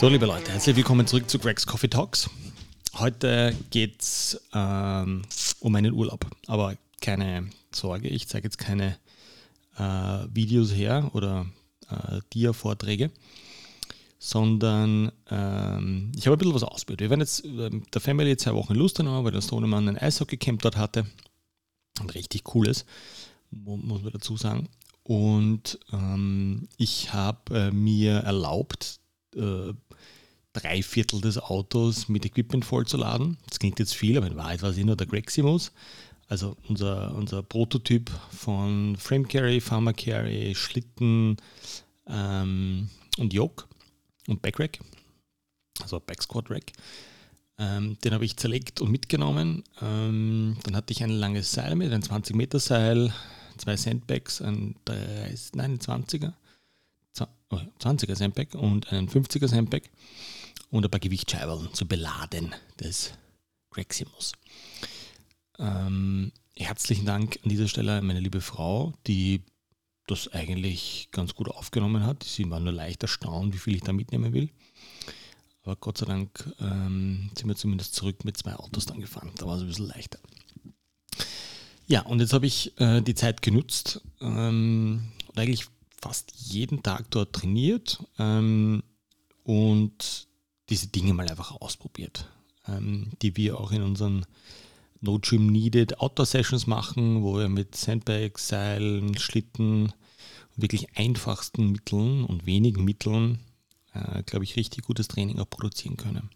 [0.00, 2.30] So, liebe Leute, herzlich willkommen zurück zu Greg's Coffee Talks.
[2.94, 5.20] Heute geht es ähm,
[5.58, 8.96] um meinen Urlaub, aber keine Sorge, ich zeige jetzt keine
[9.76, 11.44] äh, Videos her oder
[11.90, 13.10] äh, Dia-Vorträge,
[14.18, 17.00] sondern ähm, ich habe ein bisschen was ausprobiert.
[17.00, 20.62] Wir waren jetzt äh, der Family zwei Wochen in Lustenau, weil der Sohnemann ein Eishockey-Camp
[20.62, 21.04] dort hatte.
[22.00, 22.86] Ein richtig cooles,
[23.50, 24.70] muss man dazu sagen.
[25.02, 28.99] Und ähm, ich habe äh, mir erlaubt,
[29.36, 29.72] äh,
[30.52, 33.36] drei Viertel des Autos mit Equipment vollzuladen.
[33.48, 35.72] Das klingt jetzt viel, aber in Wahrheit war es nur der Greximus.
[36.28, 41.36] Also unser, unser Prototyp von Frame Carry, Farmer Carry, Schlitten
[42.06, 43.64] ähm, und Yoke
[44.28, 44.78] und Backrack,
[45.80, 46.72] also Backsquat Rack.
[47.58, 49.64] Ähm, den habe ich zerlegt und mitgenommen.
[49.82, 53.12] Ähm, dann hatte ich ein langes Seil mit, ein 20 Meter Seil,
[53.58, 56.32] zwei Sandbags, ein 30, nein, 20er,
[57.14, 59.82] 20er Sandbag und einen 50er Sandbag
[60.70, 63.12] und ein paar Gewichtsscheiben zu beladen des
[63.70, 64.32] Greximus.
[65.58, 69.42] Ähm, herzlichen Dank an dieser Stelle an meine liebe Frau, die
[70.06, 72.24] das eigentlich ganz gut aufgenommen hat.
[72.24, 74.50] Sie war nur leicht erstaunt, wie viel ich da mitnehmen will.
[75.62, 79.30] Aber Gott sei Dank ähm, sind wir zumindest zurück mit zwei Autos dann gefahren.
[79.36, 80.18] Da war es ein bisschen leichter.
[81.86, 85.66] Ja, und jetzt habe ich äh, die Zeit genutzt ähm, und eigentlich
[86.00, 88.82] fast jeden Tag dort trainiert ähm,
[89.44, 90.28] und
[90.68, 92.30] diese Dinge mal einfach ausprobiert,
[92.66, 94.26] ähm, die wir auch in unseren
[95.00, 99.92] No Gym Needed Outdoor Sessions machen, wo wir mit Sandbags, Seilen, Schlitten
[100.56, 103.40] wirklich einfachsten Mitteln und wenigen Mitteln,
[103.94, 106.30] äh, glaube ich, richtig gutes Training auch produzieren können.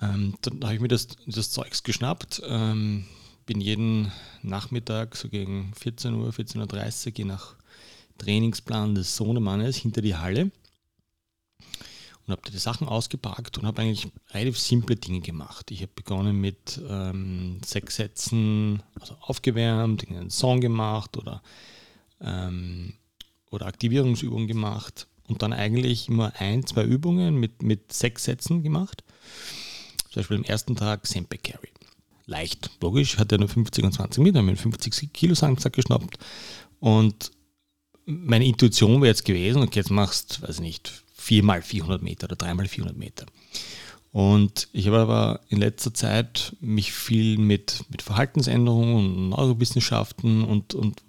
[0.00, 3.06] Ähm, dann habe ich mir das, das Zeugs geschnappt, ähm,
[3.46, 7.56] bin jeden Nachmittag so gegen 14 Uhr, 14.30 Uhr, je nach
[8.18, 10.50] Trainingsplan des Sohnemannes hinter die Halle
[12.26, 15.70] und habe die Sachen ausgepackt und habe eigentlich relativ simple Dinge gemacht.
[15.70, 21.42] Ich habe begonnen mit ähm, sechs Sätzen, also aufgewärmt, einen Song gemacht oder,
[22.20, 22.94] ähm,
[23.50, 29.04] oder Aktivierungsübungen gemacht und dann eigentlich immer ein, zwei Übungen mit, mit sechs Sätzen gemacht.
[30.10, 31.70] Zum Beispiel am ersten Tag Sempe Carry.
[32.26, 36.18] Leicht, logisch, hat er nur 50 und 20 Meter, haben einen 50 Kilo Sandsack geschnappt
[36.80, 37.30] und
[38.06, 42.36] meine Intuition wäre jetzt gewesen, okay, jetzt machst, weiß nicht, 4 mal 400 Meter oder
[42.36, 43.26] 3 mal 400 Meter.
[44.12, 50.72] Und ich habe aber in letzter Zeit mich viel mit, mit Verhaltensänderungen und Neurowissenschaften und,
[50.72, 51.02] und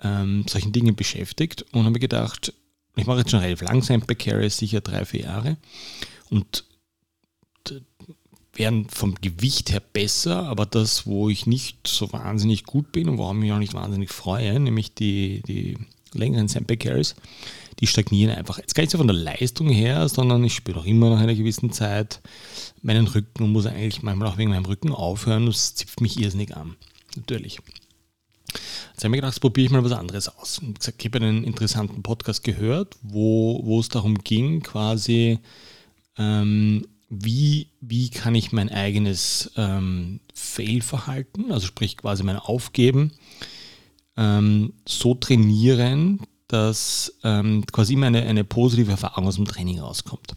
[0.00, 2.52] ähm, solchen Dingen beschäftigt und habe gedacht,
[2.96, 5.56] ich mache jetzt schon relativ langsam bei Carries, sicher drei, vier Jahre
[6.30, 6.64] und
[8.54, 13.18] wären vom Gewicht her besser, aber das, wo ich nicht so wahnsinnig gut bin und
[13.18, 15.76] woran ich mich auch nicht wahnsinnig freue, nämlich die, die
[16.12, 17.16] längeren Sample Carries,
[17.80, 18.58] die stagnieren einfach.
[18.58, 21.34] Jetzt gar nicht so von der Leistung her, sondern ich spüre auch immer nach einer
[21.34, 22.20] gewissen Zeit
[22.82, 25.46] meinen Rücken und muss eigentlich manchmal auch wegen meinem Rücken aufhören.
[25.46, 26.76] Das zipft mich irrsinnig an.
[27.16, 27.58] Natürlich.
[28.92, 30.60] Jetzt habe ich mir gedacht, probiere ich mal was anderes aus.
[30.62, 35.40] ich habe einen interessanten Podcast gehört, wo, wo es darum ging, quasi,
[36.16, 36.86] ähm,
[37.20, 43.12] wie, wie kann ich mein eigenes ähm, Fail-Verhalten, also sprich quasi mein Aufgeben,
[44.16, 50.34] ähm, so trainieren, dass ähm, quasi immer eine, eine positive Erfahrung aus dem Training rauskommt.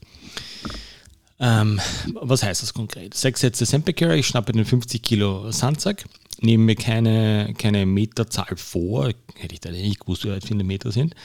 [1.40, 1.80] Ähm,
[2.22, 3.14] was heißt das konkret?
[3.14, 6.06] Sechs Sätze Sempecar, ich schnappe den 50 Kilo Sandsack,
[6.42, 11.16] nehme mir keine, keine Meterzahl vor, hätte ich da nicht gewusst, wie viele Meter sind,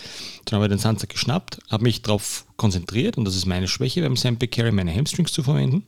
[0.45, 4.03] dann habe ich den Sandsack geschnappt, habe mich darauf konzentriert, und das ist meine Schwäche
[4.03, 5.85] beim Sempecar, meine Hamstrings zu verwenden.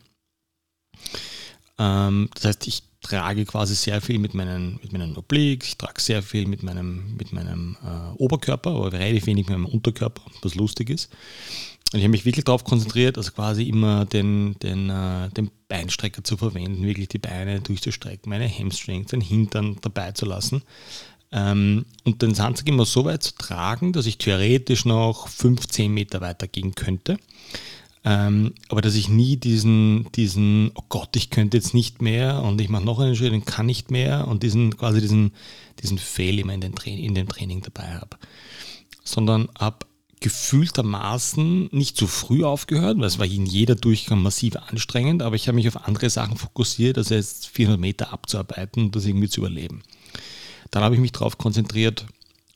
[1.79, 6.01] Ähm, das heißt, ich trage quasi sehr viel mit meinen, mit meinen Obliques, ich trage
[6.01, 10.55] sehr viel mit meinem, mit meinem äh, Oberkörper, aber relativ wenig mit meinem Unterkörper, was
[10.55, 11.11] lustig ist.
[11.95, 16.25] Und ich habe mich wirklich darauf konzentriert, also quasi immer den, den, äh, den Beinstrecker
[16.25, 20.63] zu verwenden, wirklich die Beine durchzustrecken, meine Hamstrings, den Hintern dabei zu lassen.
[21.31, 26.21] Ähm, und den Sandsack immer so weit zu tragen, dass ich theoretisch noch 15 Meter
[26.21, 27.17] weiter gehen könnte.
[28.03, 32.61] Ähm, aber dass ich nie diesen, diesen, oh Gott, ich könnte jetzt nicht mehr und
[32.61, 35.31] ich mache noch einen Schritt und kann nicht mehr und diesen quasi diesen,
[35.81, 38.17] diesen Fail immer in, den Tra in dem Training dabei habe.
[39.05, 39.87] Sondern habe
[40.25, 45.49] gefühltermaßen nicht zu früh aufgehört, weil es war in jeder Durchgang massiv anstrengend, aber ich
[45.49, 49.41] habe mich auf andere Sachen fokussiert, also jetzt 400 Meter abzuarbeiten und das irgendwie zu
[49.41, 49.83] überleben.
[50.71, 52.07] Dann habe ich mich darauf konzentriert,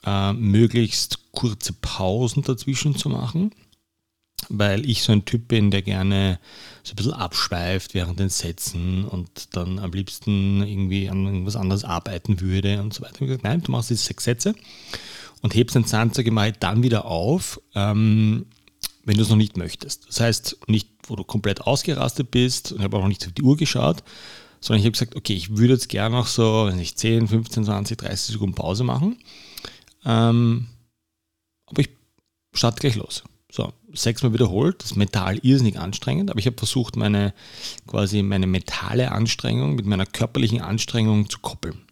[0.03, 3.53] äh, möglichst kurze Pausen dazwischen zu machen
[4.49, 6.39] weil ich so ein Typ bin, der gerne
[6.85, 11.85] so ein bisschen abschweift während den Sätzen und dann am liebsten irgendwie an irgendwas anderes
[11.85, 13.17] arbeiten würde und so weiter.
[13.17, 14.55] Ich habe gesagt, nein, du machst jetzt sechs Sätze
[15.43, 18.47] und hebst den mal dann wieder auf, ähm,
[19.05, 20.09] wenn du es noch nicht möchtest.
[20.09, 23.43] Das heißt, nicht, wo du komplett ausgerastet bist und habe auch noch nicht auf die
[23.43, 24.03] Uhr geschaut,
[24.61, 27.65] sondern ich habe gesagt, okay, ich würde jetzt gerne noch so, wenn ich 10, 15,
[27.65, 29.17] 20, 30 Sekunden Pause machen.
[30.05, 30.67] Ähm,
[31.67, 31.91] aber ich
[32.53, 33.23] starte gleich los.
[33.51, 37.33] So, sechsmal wiederholt, das ist mental irrsinnig anstrengend, aber ich habe versucht, meine
[37.87, 41.88] quasi meine mentale Anstrengung mit meiner körperlichen Anstrengung zu koppeln.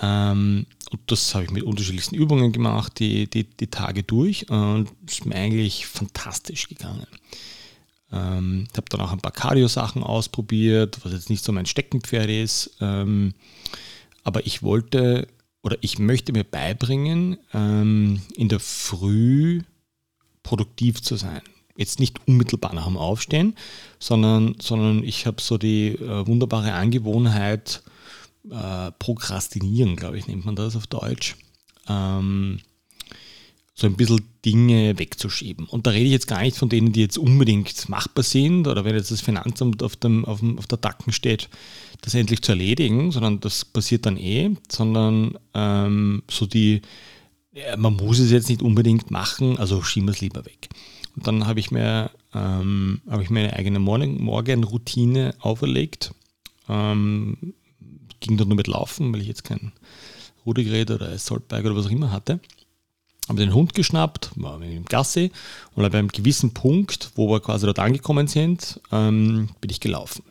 [0.00, 4.88] Ähm, und das habe ich mit unterschiedlichsten Übungen gemacht, die, die, die Tage durch und
[5.06, 7.06] es ist mir eigentlich fantastisch gegangen.
[8.12, 12.30] Ähm, ich habe dann auch ein paar Cardio-Sachen ausprobiert, was jetzt nicht so mein Steckenpferd
[12.30, 12.76] ist.
[12.80, 13.34] Ähm,
[14.22, 15.28] aber ich wollte
[15.62, 19.62] oder ich möchte mir beibringen, ähm, in der Früh
[20.42, 21.40] produktiv zu sein.
[21.76, 23.56] Jetzt nicht unmittelbar nach dem Aufstehen,
[23.98, 27.82] sondern, sondern ich habe so die äh, wunderbare Angewohnheit,
[28.50, 31.36] äh, Prokrastinieren, glaube ich, nennt man das auf Deutsch.
[31.88, 32.60] Ähm,
[33.76, 35.66] so ein bisschen Dinge wegzuschieben.
[35.66, 38.84] Und da rede ich jetzt gar nicht von denen, die jetzt unbedingt machbar sind oder
[38.84, 41.48] wenn jetzt das Finanzamt auf, dem, auf, dem, auf der Dacken steht,
[42.00, 46.82] das endlich zu erledigen, sondern das passiert dann eh, sondern ähm, so die,
[47.52, 50.68] ja, man muss es jetzt nicht unbedingt machen, also schieben wir es lieber weg.
[51.16, 56.12] Und dann habe ich mir, ähm, habe ich mir eine eigene Morgen Morgenroutine auferlegt.
[56.68, 57.54] Ähm,
[58.26, 59.72] ging dann nur mit Laufen, weil ich jetzt kein
[60.46, 62.40] Rudergerät oder Assaultbike oder was auch immer hatte.
[63.28, 65.30] Habe den Hund geschnappt, war im Gassi
[65.74, 70.24] und bei einem gewissen Punkt, wo wir quasi dort angekommen sind, ähm, bin ich gelaufen.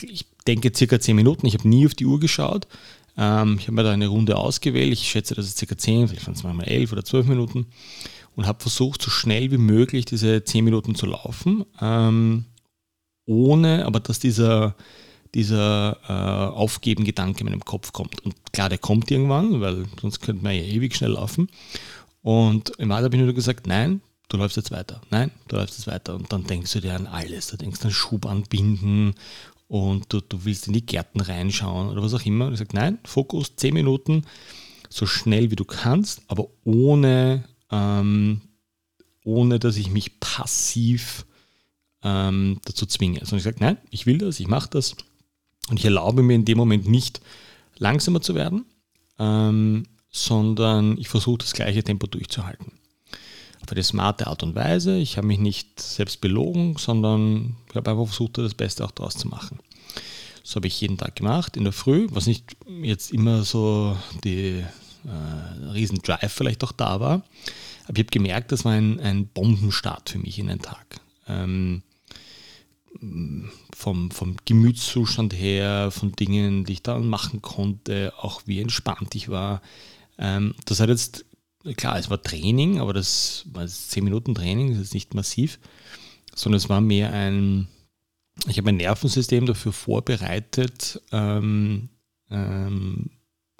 [0.00, 2.68] Ich denke circa 10 Minuten, ich habe nie auf die Uhr geschaut.
[3.16, 6.26] Ähm, ich habe mir da eine Runde ausgewählt, ich schätze, das ist circa 10, vielleicht
[6.26, 7.66] waren es manchmal 11 oder 12 Minuten
[8.36, 12.44] und habe versucht, so schnell wie möglich diese 10 Minuten zu laufen, ähm,
[13.26, 14.76] ohne aber dass dieser
[15.34, 18.24] dieser äh, Aufgeben-Gedanke in meinem Kopf kommt.
[18.24, 21.48] Und klar, der kommt irgendwann, weil sonst könnte man ja ewig schnell laufen.
[22.22, 25.00] Und im Alter habe ich nur gesagt, nein, du läufst jetzt weiter.
[25.10, 26.14] Nein, du läufst jetzt weiter.
[26.14, 27.48] Und dann denkst du dir an alles.
[27.48, 29.14] Du denkst an Schub anbinden
[29.68, 32.46] und du, du willst in die Gärten reinschauen oder was auch immer.
[32.46, 34.24] Und ich sage, nein, Fokus, 10 Minuten,
[34.88, 38.40] so schnell wie du kannst, aber ohne, ähm,
[39.24, 41.26] ohne dass ich mich passiv
[42.02, 43.20] ähm, dazu zwinge.
[43.20, 44.96] Sondern ich sage, nein, ich will das, ich mache das
[45.70, 47.20] und ich erlaube mir in dem Moment nicht
[47.78, 48.64] langsamer zu werden,
[49.18, 52.72] ähm, sondern ich versuche das gleiche Tempo durchzuhalten.
[53.62, 54.96] Auf eine smarte Art und Weise.
[54.96, 59.16] Ich habe mich nicht selbst belogen, sondern ich habe einfach versucht, das Beste auch daraus
[59.16, 59.58] zu machen.
[60.42, 64.64] So habe ich jeden Tag gemacht, in der Früh, was nicht jetzt immer so die
[65.04, 67.22] äh, riesen Drive vielleicht auch da war.
[67.84, 71.00] Aber ich habe gemerkt, das war ein, ein Bombenstart für mich in den Tag.
[71.26, 71.82] Ähm,
[73.74, 79.28] vom, vom Gemütszustand her, von Dingen, die ich dann machen konnte, auch wie entspannt ich
[79.28, 79.62] war.
[80.18, 81.24] Ähm, das hat jetzt,
[81.76, 85.58] klar, es war Training, aber das war 10 Minuten Training, das ist nicht massiv,
[86.34, 87.68] sondern es war mehr ein,
[88.46, 91.88] ich habe mein Nervensystem dafür vorbereitet, ähm,
[92.30, 93.10] ähm,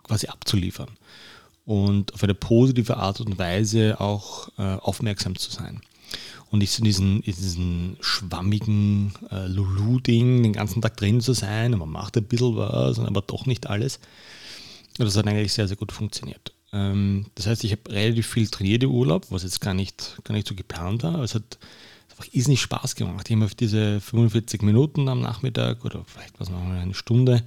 [0.03, 0.91] quasi abzuliefern
[1.65, 5.81] und auf eine positive Art und Weise auch äh, aufmerksam zu sein
[6.51, 11.73] und nicht so in diesen, diesen schwammigen äh, Lulu-Ding den ganzen Tag drin zu sein
[11.75, 14.01] und man macht ein bisschen was, aber doch nicht alles.
[14.99, 16.53] Und das hat eigentlich sehr, sehr gut funktioniert.
[16.73, 20.35] Ähm, das heißt, ich habe relativ viel trainiert im Urlaub, was jetzt gar nicht, gar
[20.35, 21.59] nicht so geplant war, aber es hat
[22.11, 23.29] einfach irrsinnig Spaß gemacht.
[23.29, 27.43] Ich habe auf diese 45 Minuten am Nachmittag oder vielleicht was noch eine Stunde,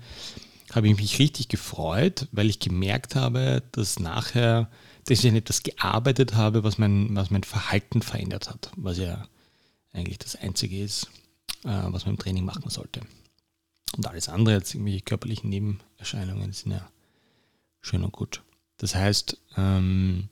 [0.72, 4.70] habe ich mich richtig gefreut, weil ich gemerkt habe, dass nachher
[5.06, 9.28] dass ich an etwas gearbeitet habe, was mein, was mein Verhalten verändert hat, was ja
[9.94, 11.08] eigentlich das Einzige ist,
[11.64, 13.02] äh, was man im Training machen sollte.
[13.98, 16.90] Und alles andere, jetzt irgendwelche körperlichen Nebenerscheinungen, sind ja
[17.82, 18.42] schön und gut.
[18.78, 20.30] Das heißt, ähm,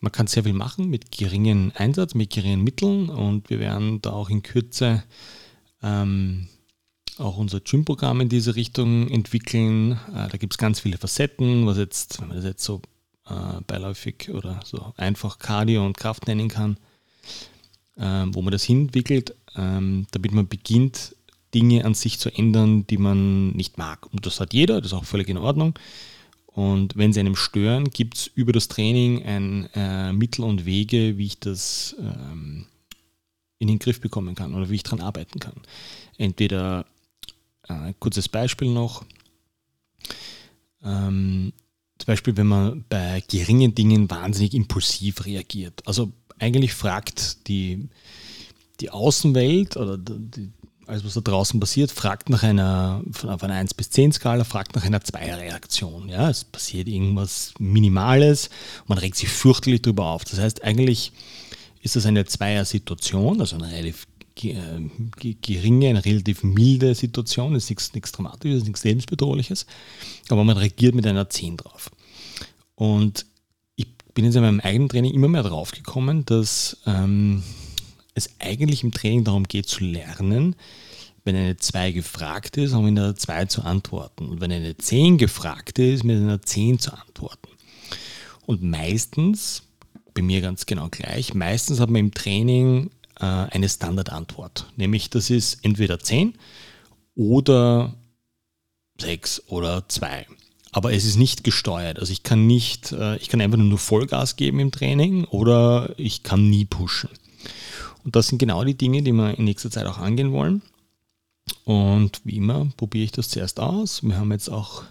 [0.00, 4.10] man kann sehr viel machen mit geringen Einsatz, mit geringen Mitteln und wir werden da
[4.10, 5.02] auch in Kürze
[5.82, 6.48] ähm,
[7.18, 9.92] auch unser Gym-Programm in diese Richtung entwickeln.
[10.14, 12.80] Äh, da gibt es ganz viele Facetten, was jetzt, wenn man das jetzt so
[13.28, 16.78] äh, beiläufig oder so einfach Cardio und Kraft nennen kann,
[17.96, 21.14] ähm, wo man das hinentwickelt, ähm, damit man beginnt,
[21.54, 24.06] Dinge an sich zu ändern, die man nicht mag.
[24.12, 25.78] Und das hat jeder, das ist auch völlig in Ordnung.
[26.46, 31.16] Und wenn sie einem stören, gibt es über das Training ein äh, Mittel und Wege,
[31.16, 32.66] wie ich das ähm,
[33.58, 35.54] in den Griff bekommen kann oder wie ich daran arbeiten kann.
[36.16, 36.84] Entweder,
[37.68, 39.04] äh, kurzes Beispiel noch,
[40.82, 41.52] ähm,
[41.98, 45.82] zum Beispiel, wenn man bei geringen Dingen wahnsinnig impulsiv reagiert.
[45.86, 47.88] Also eigentlich fragt die,
[48.80, 50.50] die Außenwelt oder die,
[50.86, 54.74] alles, was da draußen passiert, fragt nach einer, auf einer 1 bis 10 Skala, fragt
[54.74, 56.08] nach einer 2 Reaktion.
[56.08, 58.48] Ja, es passiert irgendwas Minimales,
[58.86, 60.24] man regt sich fürchterlich darüber auf.
[60.24, 61.12] Das heißt, eigentlich
[61.82, 64.06] ist das eine Zweier-Situation, also eine relativ
[64.40, 69.66] geringe, eine relativ milde Situation, ist nichts, nichts Dramatisches, nichts Lebensbedrohliches,
[70.28, 71.90] aber man reagiert mit einer 10 drauf.
[72.74, 73.26] Und
[73.76, 77.42] ich bin jetzt in meinem eigenen Training immer mehr drauf gekommen, dass ähm,
[78.14, 80.56] es eigentlich im Training darum geht zu lernen,
[81.24, 84.28] wenn eine 2 gefragt ist, auch mit einer 2 zu antworten.
[84.28, 87.48] Und wenn eine 10 gefragt ist, mit einer 10 zu antworten.
[88.46, 89.64] Und meistens,
[90.14, 92.90] bei mir ganz genau gleich, meistens hat man im Training
[93.20, 94.66] äh, eine Standardantwort.
[94.76, 96.34] Nämlich das ist entweder 10
[97.14, 97.94] oder
[99.00, 100.26] 6 oder 2.
[100.72, 101.98] Aber es ist nicht gesteuert.
[101.98, 106.22] Also ich kann nicht, äh, ich kann einfach nur Vollgas geben im Training oder ich
[106.22, 107.10] kann nie pushen.
[108.04, 110.62] Und das sind genau die Dinge, die wir in nächster Zeit auch angehen wollen.
[111.64, 114.02] Und wie immer probiere ich das zuerst aus.
[114.02, 114.82] Wir haben jetzt auch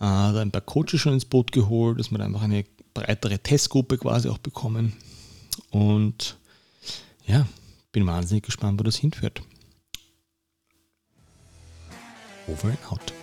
[0.00, 2.64] äh, ein paar Coaches schon ins Boot geholt, dass wir einfach eine
[2.94, 4.94] breitere Testgruppe quasi auch bekommen.
[5.70, 6.36] Und
[7.30, 7.46] ja,
[7.92, 9.42] bin wahnsinnig gespannt, wo das hinführt.
[12.48, 13.19] Over and out.